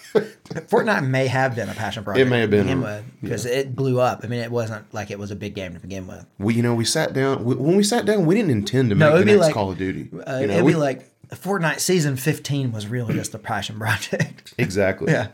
[0.69, 2.27] Fortnite may have been a passion project.
[2.27, 4.21] It may have been to begin a- with because it blew up.
[4.25, 6.27] I mean, it wasn't like it was a big game to begin with.
[6.39, 7.45] we, you know, we sat down.
[7.45, 9.71] We, when we sat down, we didn't intend to No, make the next like- Call
[9.71, 10.09] of Duty.
[10.13, 13.79] Uh, you know, it'd we- be like Fortnite season 15 was really just a passion
[13.79, 14.53] project.
[14.59, 15.13] exactly.
[15.13, 15.29] yeah.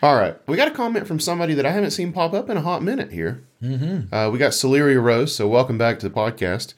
[0.00, 2.56] All right, we got a comment from somebody that I haven't seen pop up in
[2.56, 3.42] a hot minute here.
[3.60, 4.14] Mm-hmm.
[4.14, 6.74] Uh, we got Celeria Rose, so welcome back to the podcast.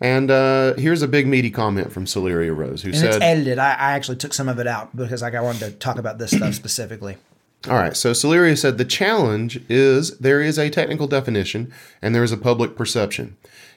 [0.00, 3.58] And uh, here's a big meaty comment from Celeria Rose, who And it's said, edited.
[3.58, 6.18] I, I actually took some of it out because like, I wanted to talk about
[6.18, 7.16] this stuff specifically.
[7.68, 12.22] All right, so Celeria said the challenge is there is a technical definition and there
[12.22, 13.36] is a public perception.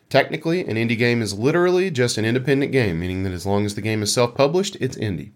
[0.10, 3.76] Technically, an indie game is literally just an independent game, meaning that as long as
[3.76, 5.32] the game is self published, it's indie.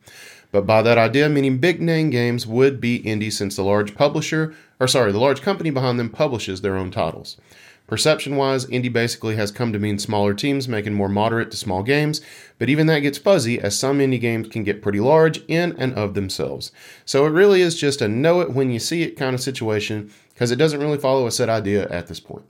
[0.51, 4.53] But by that idea, meaning big name games would be indie since the large publisher,
[4.79, 7.37] or sorry, the large company behind them publishes their own titles.
[7.85, 11.83] Perception wise, indie basically has come to mean smaller teams making more moderate to small
[11.83, 12.21] games,
[12.57, 15.93] but even that gets fuzzy as some indie games can get pretty large in and
[15.93, 16.71] of themselves.
[17.05, 20.11] So it really is just a know it when you see it kind of situation
[20.33, 22.45] because it doesn't really follow a set idea at this point.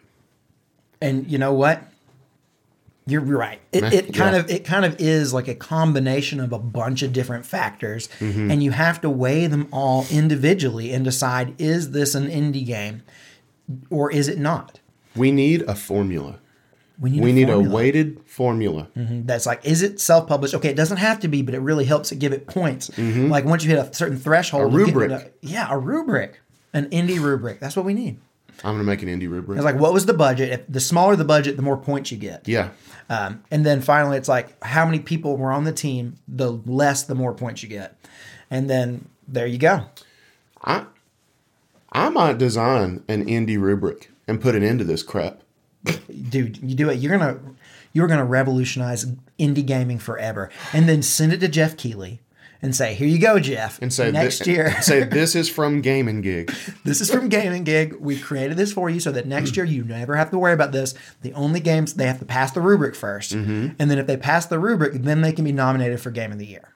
[1.02, 1.84] And you know what?
[3.06, 3.60] You're right.
[3.74, 4.40] It, it kind Yeah.
[4.42, 8.50] of it kind of is like a combination of a bunch of different factors, Mm-hmm.
[8.50, 13.02] and you have to weigh them all individually and decide: is this an indie game,
[13.90, 14.80] or is it not?
[15.16, 16.40] We need a formula.
[17.00, 17.76] We need We a need a formula.
[17.76, 18.88] weighted formula.
[18.96, 22.12] that's like is it self-published okay it doesn't have to be but it really helps
[22.12, 24.76] it give it points like once you hit a certain threshold Mm-hmm.
[24.76, 25.10] A rubric.
[25.10, 26.40] to- yeah a rubric
[26.74, 28.20] an indie rubric that's what we need
[28.64, 29.58] I'm going to make an indie rubric.
[29.58, 32.18] it's like what was the budget if the smaller the budget the more points you
[32.20, 32.70] get yeah.
[33.10, 37.04] um, and then finally it's like how many people were on the team the less
[37.04, 37.98] the more points you get
[38.52, 39.86] and then there you go
[40.64, 40.86] I
[41.92, 45.42] I might design an indie rubric and put an end to this crap.
[46.30, 47.40] dude you do it you're gonna
[47.92, 49.06] you're gonna revolutionize
[49.38, 52.22] indie gaming forever and then send it to jeff Keighley
[52.62, 55.82] and say here you go jeff And say next thi- year say this is from
[55.82, 56.54] Game & Gig.
[56.86, 57.96] This is from Game & Gig.
[58.00, 60.72] We created this for you so that next year you never have to worry about
[60.72, 60.94] this.
[61.24, 63.68] The only games they have to pass the rubric 1st Mm-hmm.
[63.78, 66.40] and then if they pass the rubric, then they can be nominated for Game of
[66.40, 66.73] the Year.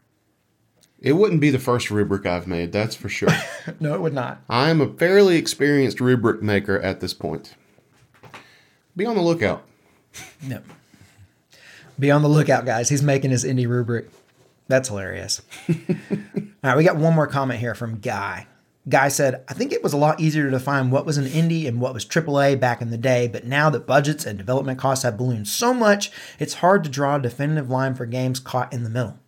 [0.99, 3.29] It wouldn't be the first rubric I've made, that's for sure.
[3.79, 4.41] No, it would not.
[4.49, 7.53] I am a fairly experienced rubric maker at this point.
[8.95, 9.63] Be on the lookout.
[10.41, 10.61] No.
[11.99, 12.87] Be on the lookout, guys.
[12.87, 14.09] He's making his indie rubric.
[14.67, 15.41] That's hilarious.
[15.69, 15.75] All
[16.63, 18.47] right, we got one more comment here from Guy.
[18.87, 21.67] Guy said, I think it was a lot easier to define what was an indie
[21.67, 25.03] and what was AAA back in the day, but now that budgets and development costs
[25.03, 28.83] have ballooned so much, it's hard to draw a definitive line for games caught in
[28.83, 29.19] the middle.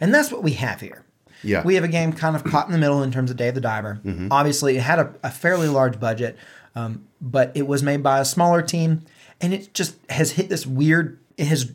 [0.00, 1.04] And that's what we have here.
[1.42, 1.62] Yeah.
[1.62, 3.60] We have a game kind of caught in the middle in terms of Dave the
[3.60, 4.00] Diver.
[4.30, 6.38] Obviously, it had a, a fairly large budget,
[6.74, 9.02] um, but it was made by a smaller team,
[9.40, 11.18] and it just has hit this weird.
[11.36, 11.72] It has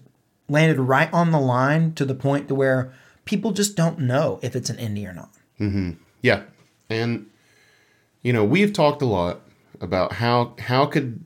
[0.48, 2.92] landed right on the line to the point to where
[3.26, 5.30] people just don't know if it's an indie or not.
[6.24, 6.44] Yeah.
[6.90, 7.28] And
[8.24, 9.42] you know, we've talked a lot
[9.80, 11.24] about how how could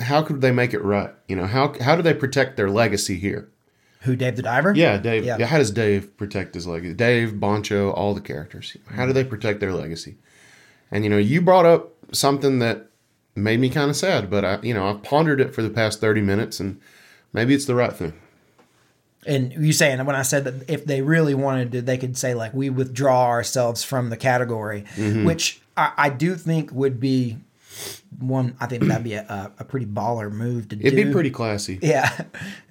[0.00, 1.10] how could they make it right?
[1.28, 3.48] You know, how how do they protect their legacy here?
[4.04, 4.72] Who Dave the Diver?
[4.74, 5.24] Yeah, Dave.
[5.24, 5.44] Yeah.
[5.46, 6.94] How does Dave protect his legacy?
[6.94, 8.76] Dave, Bancho, all the characters.
[8.90, 10.16] How do they protect their legacy?
[10.90, 12.86] And you know, you brought up something that
[13.34, 16.00] made me kind of sad, but I, you know, I've pondered it for the past
[16.00, 16.80] thirty minutes, and
[17.32, 18.12] maybe it's the right thing.
[19.26, 22.34] And you saying when I said that if they really wanted to, they could say
[22.34, 25.24] like we withdraw ourselves from the category, Mm-hmm.
[25.24, 27.38] which I, I do think would be
[28.18, 28.56] one.
[28.60, 30.86] I think that'd be a, a, pretty baller move to do.
[30.86, 31.78] It'd be pretty classy.
[31.82, 32.10] Yeah,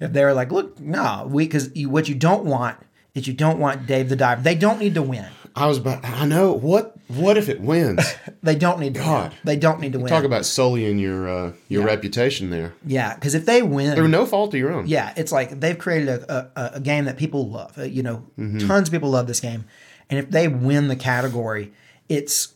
[0.00, 2.78] if they were like, look, no, we because you, what you don't want
[3.14, 4.42] is you don't want Dave the Diver.
[4.42, 5.26] They don't need to win.
[5.56, 6.04] I was about.
[6.04, 6.96] I know what.
[7.08, 8.00] What if it wins?
[8.42, 9.30] They don't need to God.
[9.30, 9.38] win.
[9.44, 10.08] They don't need to win.
[10.08, 11.86] Talk about sullying your uh, your Yeah.
[11.86, 14.86] reputation there yeah, because if they win, through no fault of your own.
[14.86, 17.78] Yeah, it's like they've created a, a, a game that people love.
[17.78, 18.66] Uh, you know, Mm-hmm.
[18.66, 19.64] tons of people love this game,
[20.10, 21.72] and if they win the category,
[22.08, 22.53] it's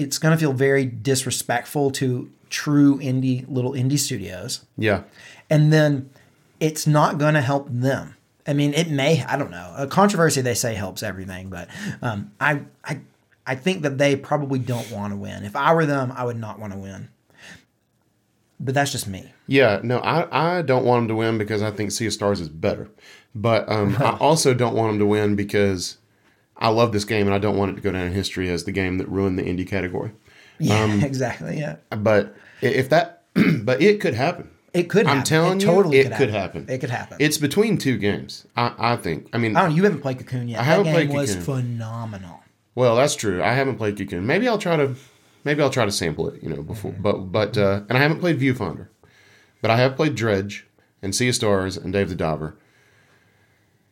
[0.00, 5.02] it's going to feel very disrespectful to true indie little indie studios, Yeah.
[5.48, 6.10] and then
[6.58, 8.16] it's not going to help them.
[8.46, 9.22] I mean, it may.
[9.24, 9.72] I don't know.
[9.76, 11.68] A controversy they say helps everything, but
[12.02, 13.00] um, I I
[13.46, 15.44] I think that they probably don't want to win.
[15.44, 17.08] If I were them, I would not want to win.
[18.58, 19.32] But that's just me.
[19.46, 22.40] Yeah, no, I, I don't want them to win because I think Sea of Stars
[22.40, 22.88] is better.
[23.34, 25.96] But um, I also don't want them to win because
[26.60, 28.64] I love this game and I don't want it to go down in history as
[28.64, 30.12] the game that ruined the indie category.
[30.58, 31.58] Yeah, Um, exactly.
[31.58, 33.22] Yeah, But if that,
[33.62, 34.50] but it could happen.
[34.74, 35.06] it could.
[35.06, 35.10] Happen.
[35.10, 35.24] I'm happen.
[35.28, 36.66] telling it you, totally it could happen.
[36.68, 37.16] It could happen.
[37.18, 38.46] It's between two games.
[38.56, 39.28] I, I think.
[39.32, 39.76] I mean, I don't know.
[39.76, 40.60] You haven't played Cocoon yet.
[40.60, 41.44] I that haven't game played was Cocoon.
[41.62, 42.40] phenomenal.
[42.74, 43.42] well, that's true.
[43.42, 44.26] I haven't played Cocoon.
[44.26, 44.94] Maybe I'll try to,
[45.44, 46.42] maybe I'll try to sample it.
[46.42, 46.92] You know, before.
[46.92, 47.02] Mm-hmm.
[47.02, 48.88] But but uh, and I haven't played Viewfinder,
[49.62, 50.66] but I have played Dredge
[51.02, 52.56] and Sea of Stars and Dave the Diver.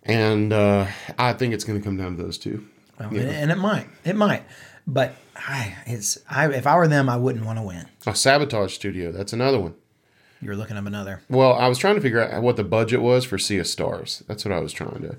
[0.04, 0.86] And uh,
[1.18, 2.66] I think it's going to come down to those two.
[2.98, 3.86] Well, and, and it might.
[4.04, 4.44] It might.
[4.86, 6.48] But I, it's I.
[6.48, 7.86] If I were them, I wouldn't want to win.
[8.06, 9.12] Oh, Sabotage Studio.
[9.12, 9.74] That's another one.
[10.40, 11.20] You're looking up another.
[11.28, 14.22] Well, I was trying to figure out what the budget was for Sea of Stars.
[14.28, 15.16] That's what I was trying to.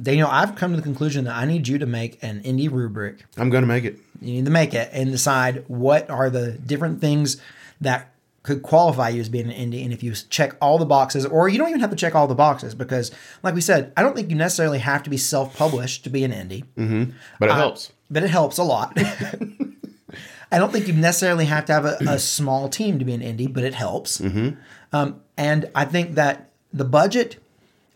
[0.00, 3.24] Daniel, I've come to the conclusion that I need you to make an indie rubric.
[3.36, 3.98] I'm going to make it.
[4.20, 7.36] You need to make it and decide what are the different things
[7.80, 9.84] that could qualify you as being an indie.
[9.84, 12.26] And if you check all the boxes, or you don't even have to check all
[12.26, 13.10] the boxes, because,
[13.42, 16.24] like we said, I don't think you necessarily have to be self published to be
[16.24, 17.12] an indie, mm-hmm.
[17.38, 17.92] But it uh, helps.
[18.10, 18.96] but it helps a lot.
[20.52, 23.22] I don't think you necessarily have to have a, a small team to be an
[23.22, 24.18] indie, but it helps.
[24.18, 24.50] Mm-hmm.
[24.92, 27.42] Um, and I think that the budget,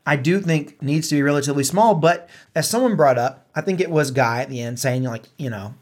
[0.06, 1.94] I do think needs to be relatively small.
[1.94, 5.24] But as someone brought up, I think it was Guy at the end saying like,
[5.36, 5.74] you know,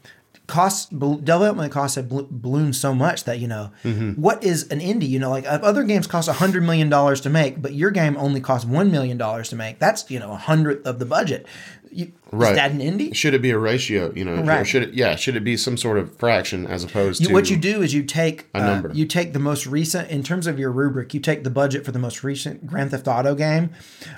[0.47, 3.71] costs development costs have bal- ballooned so much that you know
[4.15, 5.09] what is an indie?
[5.09, 7.91] You know, like uh, other games cost a hundred million dollars to make, but your
[7.91, 9.79] game only costs one million dollars to make.
[9.79, 11.45] That's you know a hundredth of the budget.
[11.91, 12.51] You, Right.
[12.51, 13.15] Is that an indie?
[13.15, 14.11] Should it be a ratio?
[14.13, 14.67] You know, or Right.
[14.67, 14.93] should it?
[14.93, 17.81] Yeah, should it be some sort of fraction as opposed You- to what you do
[17.81, 18.91] is you take A uh, number.
[18.93, 21.13] you take the most recent in terms of your rubric.
[21.13, 23.69] You take the budget for the most recent Grand Theft Auto game,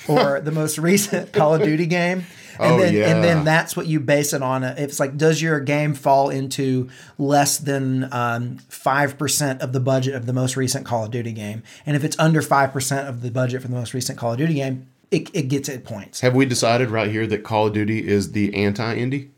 [0.07, 2.25] or the most recent Call of Duty game,
[2.59, 4.63] and Oh, then and then that's what you base it on.
[4.63, 9.79] If It's like does your game fall into less than um, five percent of the
[9.79, 13.07] budget of the most recent Call of Duty game, and if it's under five percent
[13.07, 15.85] of the budget for the most recent Call of Duty game, it, it gets it
[15.85, 16.21] points.
[16.21, 19.29] Have we decided right here that Call of Duty is the anti-indie?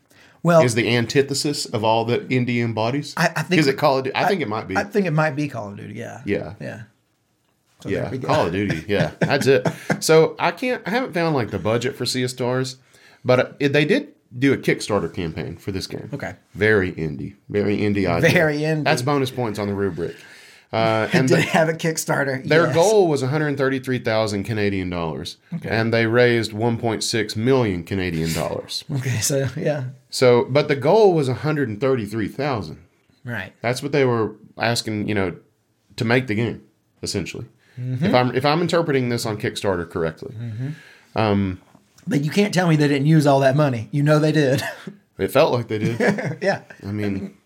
[0.42, 3.12] Well, Is the antithesis of all that indie embodies?
[3.16, 4.16] I- I think- is it Call of Duty?
[4.16, 4.74] I, think it might be.
[4.76, 5.92] I think it might be Call of Duty.
[5.94, 6.22] Yeah.
[6.24, 6.82] yeah, Yeah.
[7.82, 8.00] So yeah.
[8.02, 8.28] there we go.
[8.28, 8.84] Call of Duty.
[8.88, 9.66] Yeah, that's it.
[10.00, 10.82] So I can't.
[10.86, 12.76] I haven't found like the budget for Sea of Stars,
[13.24, 16.08] but uh, it, they did do a Kickstarter campaign for this game.
[16.14, 16.34] Okay.
[16.54, 17.34] Very indie.
[17.48, 18.06] Very indie.
[18.08, 18.30] Idea.
[18.30, 18.84] Very indie.
[18.84, 20.14] That's bonus points on the rubric.
[20.72, 22.46] Uh, and Did the- have a Kickstarter?
[22.46, 22.74] Their Yes.
[22.76, 28.84] goal was 133,000 Canadian dollars, and they raised 1.6 million Canadian dollars.
[28.92, 32.78] Okay, so yeah, So, but the goal was 133,000.
[33.24, 33.52] right.
[33.62, 35.34] That's what they were asking, you know,
[35.96, 36.62] to make the game,
[37.02, 37.46] essentially.
[37.76, 40.34] If I'm if I'm interpreting this on Kickstarter correctly,
[42.10, 43.88] But you can't tell me they didn't use all that money.
[43.92, 44.62] You know they did.
[45.16, 46.38] it felt like they did.
[46.42, 46.62] yeah.
[46.82, 47.36] I mean,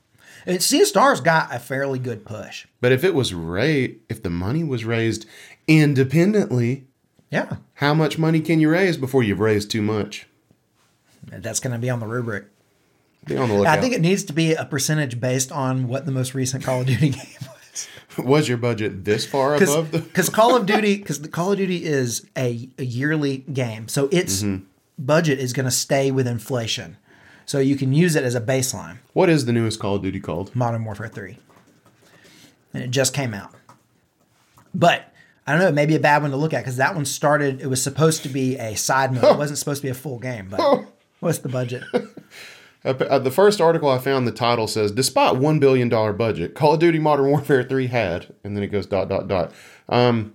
[0.59, 2.67] Sea of Stars got a fairly good push.
[2.81, 5.27] but if it was raised, if the money was raised
[5.69, 6.87] independently,
[7.31, 7.57] Yeah.
[7.75, 10.27] how much money can you raise before you've raised too much?
[11.27, 12.47] That's going to be on the rubric.
[13.27, 13.79] Be on the lookout.
[13.79, 16.81] I think it needs to be a percentage based on what the most recent Call
[16.83, 17.25] of Duty game
[18.25, 18.49] was.
[18.49, 19.99] your budget this far above the?
[20.01, 24.09] Because Call of Duty, because the Call of Duty is a, a yearly game, so
[24.13, 24.65] its Mm-hmm.
[24.99, 26.97] budget is going to stay with inflation.
[27.47, 28.99] So you can use it as a baseline.
[29.13, 30.55] What is the newest Call of Duty called?
[30.57, 31.39] Modern Warfare 3.
[32.73, 33.53] And it just came out.
[34.75, 35.13] But
[35.47, 37.05] I don't know, it may be a bad one to look at because that one
[37.05, 39.25] started, it was supposed to be a side mode.
[39.25, 40.85] It wasn't supposed to be a full game, but
[41.21, 41.83] what's the budget?
[42.85, 46.55] Uh, uh, the first article I found, the title says, "Despite one billion dollar budget,
[46.55, 49.53] Call of Duty Modern Warfare Three had," and then it goes dot dot dot.
[49.89, 50.35] Um,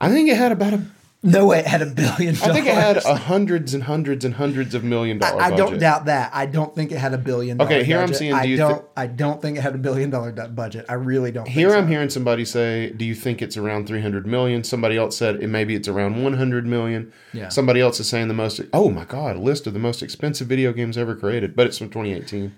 [0.00, 0.82] I think it had about a.
[1.26, 2.42] No way it had a billion dollars.
[2.42, 5.40] I think it had a hundreds and hundreds and hundreds of million dollar.
[5.40, 6.30] I don't doubt that.
[6.34, 8.16] I don't think it had a billion dollar Okay, here I'm budget.
[8.18, 10.84] seeing, I do you don't thi- I don't think it had a billion dollar budget.
[10.86, 14.64] I really don't Here I'm hearing somebody say, "Do you think it's around 300 million?"
[14.64, 17.10] Somebody else said it maybe it's around 100 million.
[17.32, 17.48] Yeah.
[17.48, 18.60] Somebody else is saying the most.
[18.74, 21.78] Oh my god, a list of the most expensive video games ever created, but it's
[21.78, 22.52] from 2018.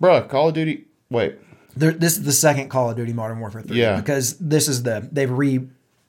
[0.00, 0.84] Bruh, Call of Duty.
[1.10, 1.34] Wait.
[1.76, 3.96] There- this is the second Call of Duty Modern Warfare 3 Yeah.
[4.00, 5.30] because this is the they've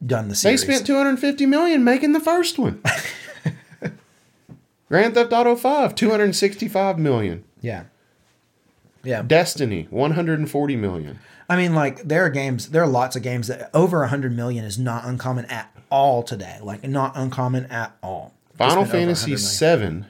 [0.04, 0.68] redone the season.
[0.68, 2.82] They spent 250 million making the first one.
[4.90, 7.44] Grand Theft Auto 5, 265 million.
[7.62, 7.84] yeah.
[9.02, 9.22] Yeah.
[9.22, 11.20] Destiny, 140 million.
[11.48, 14.66] I mean, like there are games, there are lots of games that over hundred million
[14.66, 16.58] is not uncommon at all today.
[16.62, 18.34] Like not uncommon at all.
[18.58, 20.06] Final Fantasy 7,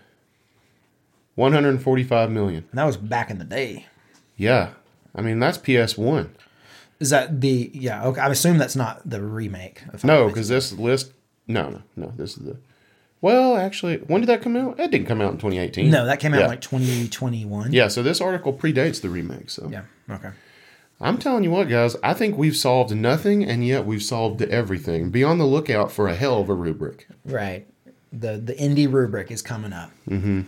[1.36, 2.65] 145 million.
[2.71, 3.86] And that was back in the day.
[4.36, 4.71] Yeah.
[5.15, 6.30] I mean, that's PS1.
[6.99, 8.05] Is that the yeah?
[8.05, 9.83] Okay, I assume that's not the remake.
[9.93, 11.13] Of No, because this list.
[11.47, 12.13] No, no, no.
[12.17, 12.57] This is the.
[13.21, 14.79] Well, actually, when did that come out?
[14.79, 15.89] It didn't come out in 2018.
[15.91, 16.47] No, that came out Yeah.
[16.47, 17.73] like 2021.
[17.73, 19.49] Yeah, so this article predates the remake.
[19.49, 19.81] So Yeah.
[20.09, 20.29] Okay.
[21.01, 25.09] I'm telling you what, guys, I think we've solved nothing, and yet we've solved everything.
[25.12, 27.07] Be on the lookout for a hell of a rubric.
[27.25, 27.67] Right.
[28.12, 29.91] The the indie rubric is coming up.
[30.09, 30.41] Mm-hmm.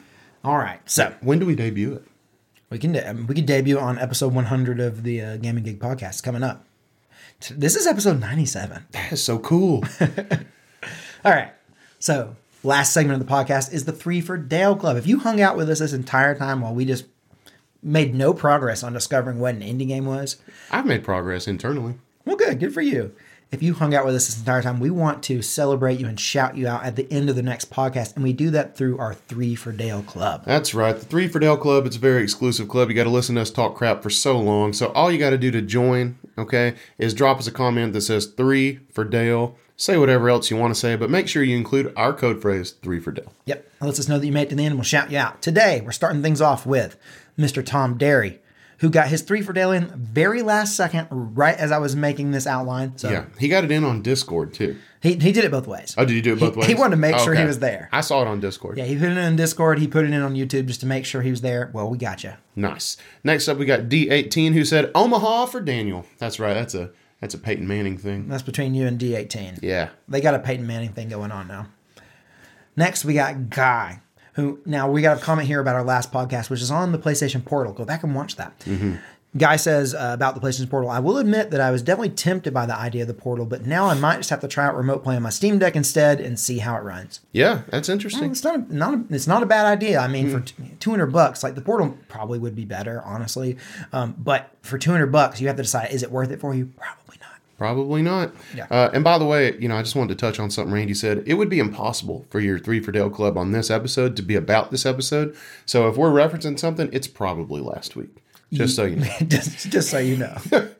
[0.43, 0.79] All right.
[0.89, 2.03] So When do we debut it?
[2.71, 6.23] We can we could debut on episode 100 of the uh, Game & Gig podcast
[6.23, 6.65] coming up.
[7.49, 8.85] This is episode 97.
[8.91, 9.83] That is so cool.
[11.25, 11.51] All right.
[11.99, 14.95] So, last segment of the podcast is the Three for Dale Club.
[14.95, 17.05] If you hung out with us this entire time while we just
[17.83, 20.37] made no progress on discovering what an indie game was,
[20.71, 21.95] I've made progress internally.
[22.23, 22.57] well, good.
[22.61, 23.13] Good for you.
[23.51, 26.17] If you hung out with us this entire time, we want to celebrate you and
[26.17, 28.15] shout you out at the end of the next podcast.
[28.15, 30.45] And we do that through our Three for Dale Club.
[30.45, 30.97] That's right.
[30.97, 32.87] The Three for Dale Club, it's a very exclusive club.
[32.87, 34.71] You got to listen to us talk crap for so long.
[34.71, 38.01] So all you got to do to join, okay, is drop us a comment that
[38.01, 39.57] says three for Dale.
[39.75, 42.71] Say whatever else you want to say, but make sure you include our code phrase
[42.71, 43.33] three for Dale.
[43.47, 43.69] Yep.
[43.79, 45.17] That lets us know that you made it to the end and we'll shout you
[45.17, 45.41] out.
[45.41, 46.95] Today, we're starting things off with
[47.37, 47.65] Mr.
[47.65, 48.39] Tom Derry,
[48.81, 52.31] who got his three for Dale in very last second, right as I was making
[52.31, 52.97] this outline.
[52.97, 54.75] So Yeah, he got it in on Discord too.
[55.01, 55.95] he, he did it both ways.
[55.97, 56.67] Oh, did you do it both He- ways?
[56.69, 57.89] he wanted to make Oh, sure he was there.
[57.91, 58.77] I saw it on Discord.
[58.77, 59.79] Yeah, he put it in Discord.
[59.79, 61.69] He put it in on YouTube just to make sure he was there.
[61.73, 62.33] Well, we got you.
[62.55, 62.97] Nice.
[63.23, 66.05] Next up, we got D18 who said Omaha for Daniel.
[66.17, 66.53] That's right.
[66.53, 66.89] That's a
[67.21, 68.27] that's a Peyton Manning thing.
[68.27, 69.59] That's between you and D18.
[69.61, 69.89] Yeah.
[70.09, 71.67] They got a Peyton Manning thing going on now.
[72.75, 74.01] Next, we got Guy,
[74.33, 76.97] who now we got a comment here about our last podcast, which is on the
[76.99, 77.73] PlayStation Portal.
[77.73, 78.53] Go back and watch that.
[79.37, 82.53] Guy says uh, about the PlayStation Portal, I will admit that I was definitely tempted
[82.53, 84.75] by the idea of the Portal, but now I might just have to try out
[84.75, 87.21] remote play on my Steam Deck instead and see how it runs.
[87.31, 88.29] Yeah, that's interesting.
[88.31, 89.99] It's not a, not a, it's not a bad idea.
[89.99, 93.55] I mean, for t- 200 bucks, like the Portal probably would be better, honestly.
[93.93, 96.65] Um, but for 200 bucks, you have to decide is it worth it for you?
[96.77, 97.20] Probably not.
[97.61, 98.31] Probably not.
[98.55, 98.65] Yeah.
[98.71, 100.95] Uh, and by the way, you know, I just wanted to touch on something Randy
[100.95, 101.21] said.
[101.27, 104.33] It would be impossible for your Three for Dale Club on this episode to be
[104.33, 105.37] about this episode.
[105.67, 108.17] So if we're referencing something, it's probably last week.
[108.51, 109.13] Just so you know.
[109.27, 110.37] just, just so you know.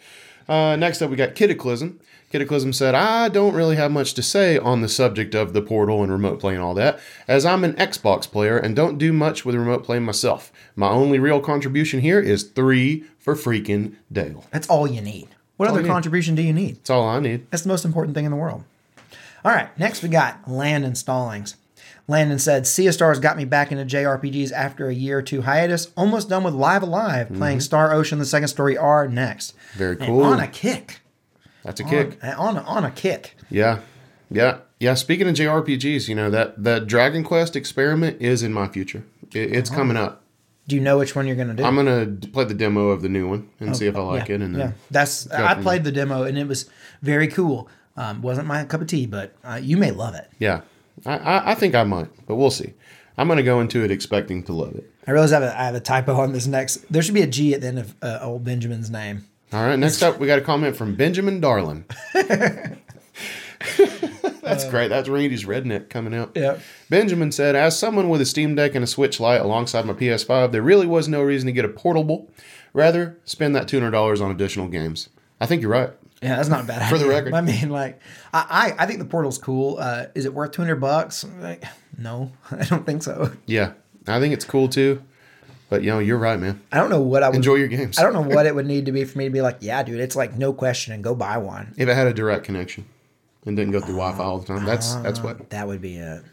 [0.49, 1.97] Uh, next up, we got Kitaclysm.
[2.33, 6.01] Kitaclysm said, I don't really have much to say on the subject of the portal
[6.01, 9.45] and remote play and all that, as I'm an Xbox player and don't do much
[9.45, 10.51] with remote play myself.
[10.75, 14.43] My only real contribution here is three for freaking Dale.
[14.51, 15.29] That's all you need.
[15.61, 16.77] What other contribution do you need?
[16.77, 17.45] That's all I need.
[17.51, 18.63] That's the most important thing in the world.
[19.45, 21.55] All right, next we got Landon Stallings.
[22.07, 25.91] Landon said, Sea Stars got me back into JRPGs after a year or two hiatus.
[25.95, 29.55] Almost done with Live A Live, playing Star Ocean: The Second Story R next.
[29.55, 29.77] Mm-hmm.
[29.77, 30.23] Very And cool.
[30.23, 30.99] on a kick.
[31.63, 32.17] That's a kick.
[32.23, 33.35] On, on, a, on a kick.
[33.51, 33.81] Yeah.
[34.31, 34.61] Yeah.
[34.79, 34.95] Yeah.
[34.95, 39.03] Speaking of JRPGs, you know, that, that Dragon Quest experiment is in my future.
[39.31, 40.20] It, it's coming up.
[40.67, 41.63] Do you know which one you're going to do?
[41.63, 44.29] I'm going to play the demo of the new one and see if I like
[44.29, 44.41] yeah, it.
[44.41, 46.69] And yeah, that's I played the demo and it was
[47.01, 47.67] very cool.
[47.97, 50.29] Um, wasn't my cup of tea, but uh, you may love it.
[50.39, 50.61] yeah,
[51.05, 52.73] I, I, I think I might, but we'll see.
[53.17, 54.89] I'm going to go into it expecting to love it.
[55.05, 56.77] I realize I have, a, I have a typo on this next.
[56.91, 59.27] There should be a G at the end of uh, old Benjamin's name.
[59.53, 59.77] All right.
[59.77, 61.85] Next up, we got a comment from Benjamin Darlin.
[64.41, 64.89] That's great.
[64.89, 66.31] That's Randy's redneck coming out.
[66.35, 66.61] Yep.
[66.89, 70.51] Benjamin said, As someone with a Steam Deck and a Switch Lite alongside my PS5,
[70.51, 72.29] there really was no reason to get a portable.
[72.73, 75.09] Rather, spend that $200 on additional games.
[75.39, 75.91] I think you're right.
[76.21, 76.89] Yeah, that's not a bad.
[76.89, 77.33] For the record.
[77.33, 77.99] I mean, like,
[78.31, 79.77] I, I, I think the portal's cool.
[79.79, 81.25] Uh, is it worth two hundred bucks?
[81.39, 81.63] Like,
[81.97, 83.31] no, I don't think so.
[83.47, 83.73] Yeah,
[84.07, 85.01] I think it's cool too.
[85.69, 86.61] But, you know, you're right, man.
[86.71, 87.37] I don't know what I would.
[87.37, 87.97] Enjoy your games.
[87.97, 89.81] I don't know what it would need to be for me to be like, yeah,
[89.83, 91.73] dude, it's like no question and go buy one.
[91.77, 92.85] If it had a direct connection
[93.45, 95.49] and didn't go through Wi Fi all the time, that's uh, that's what.
[95.49, 96.23] That would be it.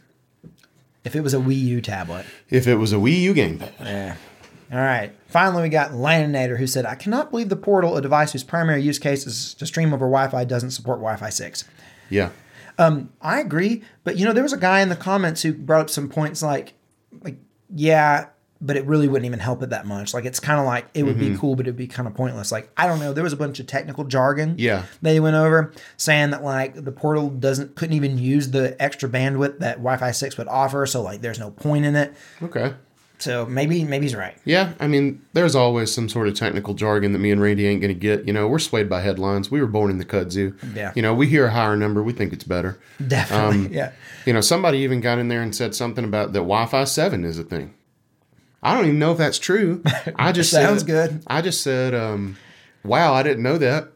[1.04, 2.26] If it was a Wii U tablet.
[2.50, 3.72] If it was a Wii U gamepad.
[3.80, 4.16] Yeah.
[4.70, 5.12] All right.
[5.28, 8.82] Finally, we got Laninator who said, I cannot believe the portal, a device whose primary
[8.82, 11.64] use case is to stream over Wi Fi, doesn't support Wi Fi 6.
[12.10, 12.30] Yeah.
[12.78, 15.80] Um, I agree, but you know, there was a guy in the comments who brought
[15.80, 16.74] up some points like,
[17.22, 17.36] like,
[17.74, 18.26] yeah,
[18.60, 20.14] but it really wouldn't even help it that much.
[20.14, 21.38] Like, it's kind of like it would be mm-hmm.
[21.38, 22.50] cool, but it'd be kind of pointless.
[22.50, 23.12] Like, I don't know.
[23.12, 24.56] There was a bunch of technical jargon.
[24.58, 24.84] Yeah.
[25.00, 29.60] They went over saying that like the portal doesn't couldn't even use the extra bandwidth
[29.60, 30.86] that Wi-Fi six would offer.
[30.86, 32.14] So like, there's no point in it.
[32.42, 32.74] Okay.
[33.20, 34.36] So maybe maybe he's right.
[34.44, 37.80] Yeah, I mean, there's always some sort of technical jargon that me and Randy ain't
[37.80, 38.26] going to get.
[38.26, 39.50] You know, we're swayed by headlines.
[39.50, 40.56] We were born in the kudzu.
[40.74, 40.92] Yeah.
[40.94, 42.78] You know, we hear a higher number, we think it's better.
[43.04, 43.66] Definitely.
[43.66, 43.92] Um, yeah.
[44.24, 47.38] You know, somebody even got in there and said something about that Wi-Fi seven is
[47.38, 47.74] a thing.
[48.62, 49.82] I don't even know if that's true.
[50.16, 51.22] I just Sounds said- good.
[51.26, 52.36] I just said, um,
[52.84, 53.88] "Wow, I didn't know that."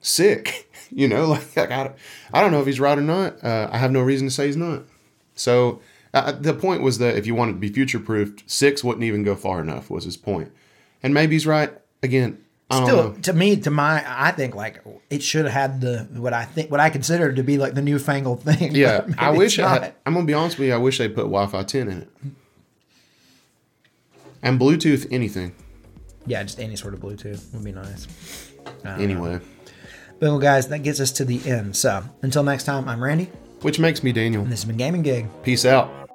[0.00, 0.62] Sick.
[0.92, 1.90] You know, like, like I,
[2.32, 3.42] I don't know if he's right or not.
[3.42, 4.84] Uh, I have no reason to say he's not.
[5.34, 5.80] So
[6.14, 9.24] uh, the point was that if you wanted to be future proofed, six wouldn't even
[9.24, 9.90] go far enough.
[9.90, 10.52] Was his point.
[11.02, 11.72] and maybe he's right.
[12.04, 12.38] Again,
[12.70, 13.18] I don't Still, know.
[13.22, 14.80] to me, to my, I think like
[15.10, 17.82] it should have had the what I think what I consider to be like the
[17.82, 18.72] newfangled thing.
[18.72, 20.74] Yeah, I wish I had, I'm gonna be honest with you.
[20.74, 22.08] I wish they put Wi-Fi 10 in it,
[24.46, 25.52] and Bluetooth anything.
[26.26, 28.06] Yeah, just any sort of Bluetooth would be nice.
[28.84, 28.94] Know.
[28.96, 29.40] Anyway,
[30.18, 31.76] But well, guys, that gets us to the end.
[31.76, 33.26] So until next time, I'm Randy.
[33.62, 34.42] which makes me Daniel.
[34.42, 35.26] and This has been Game & Gig.
[35.42, 36.05] Peace out.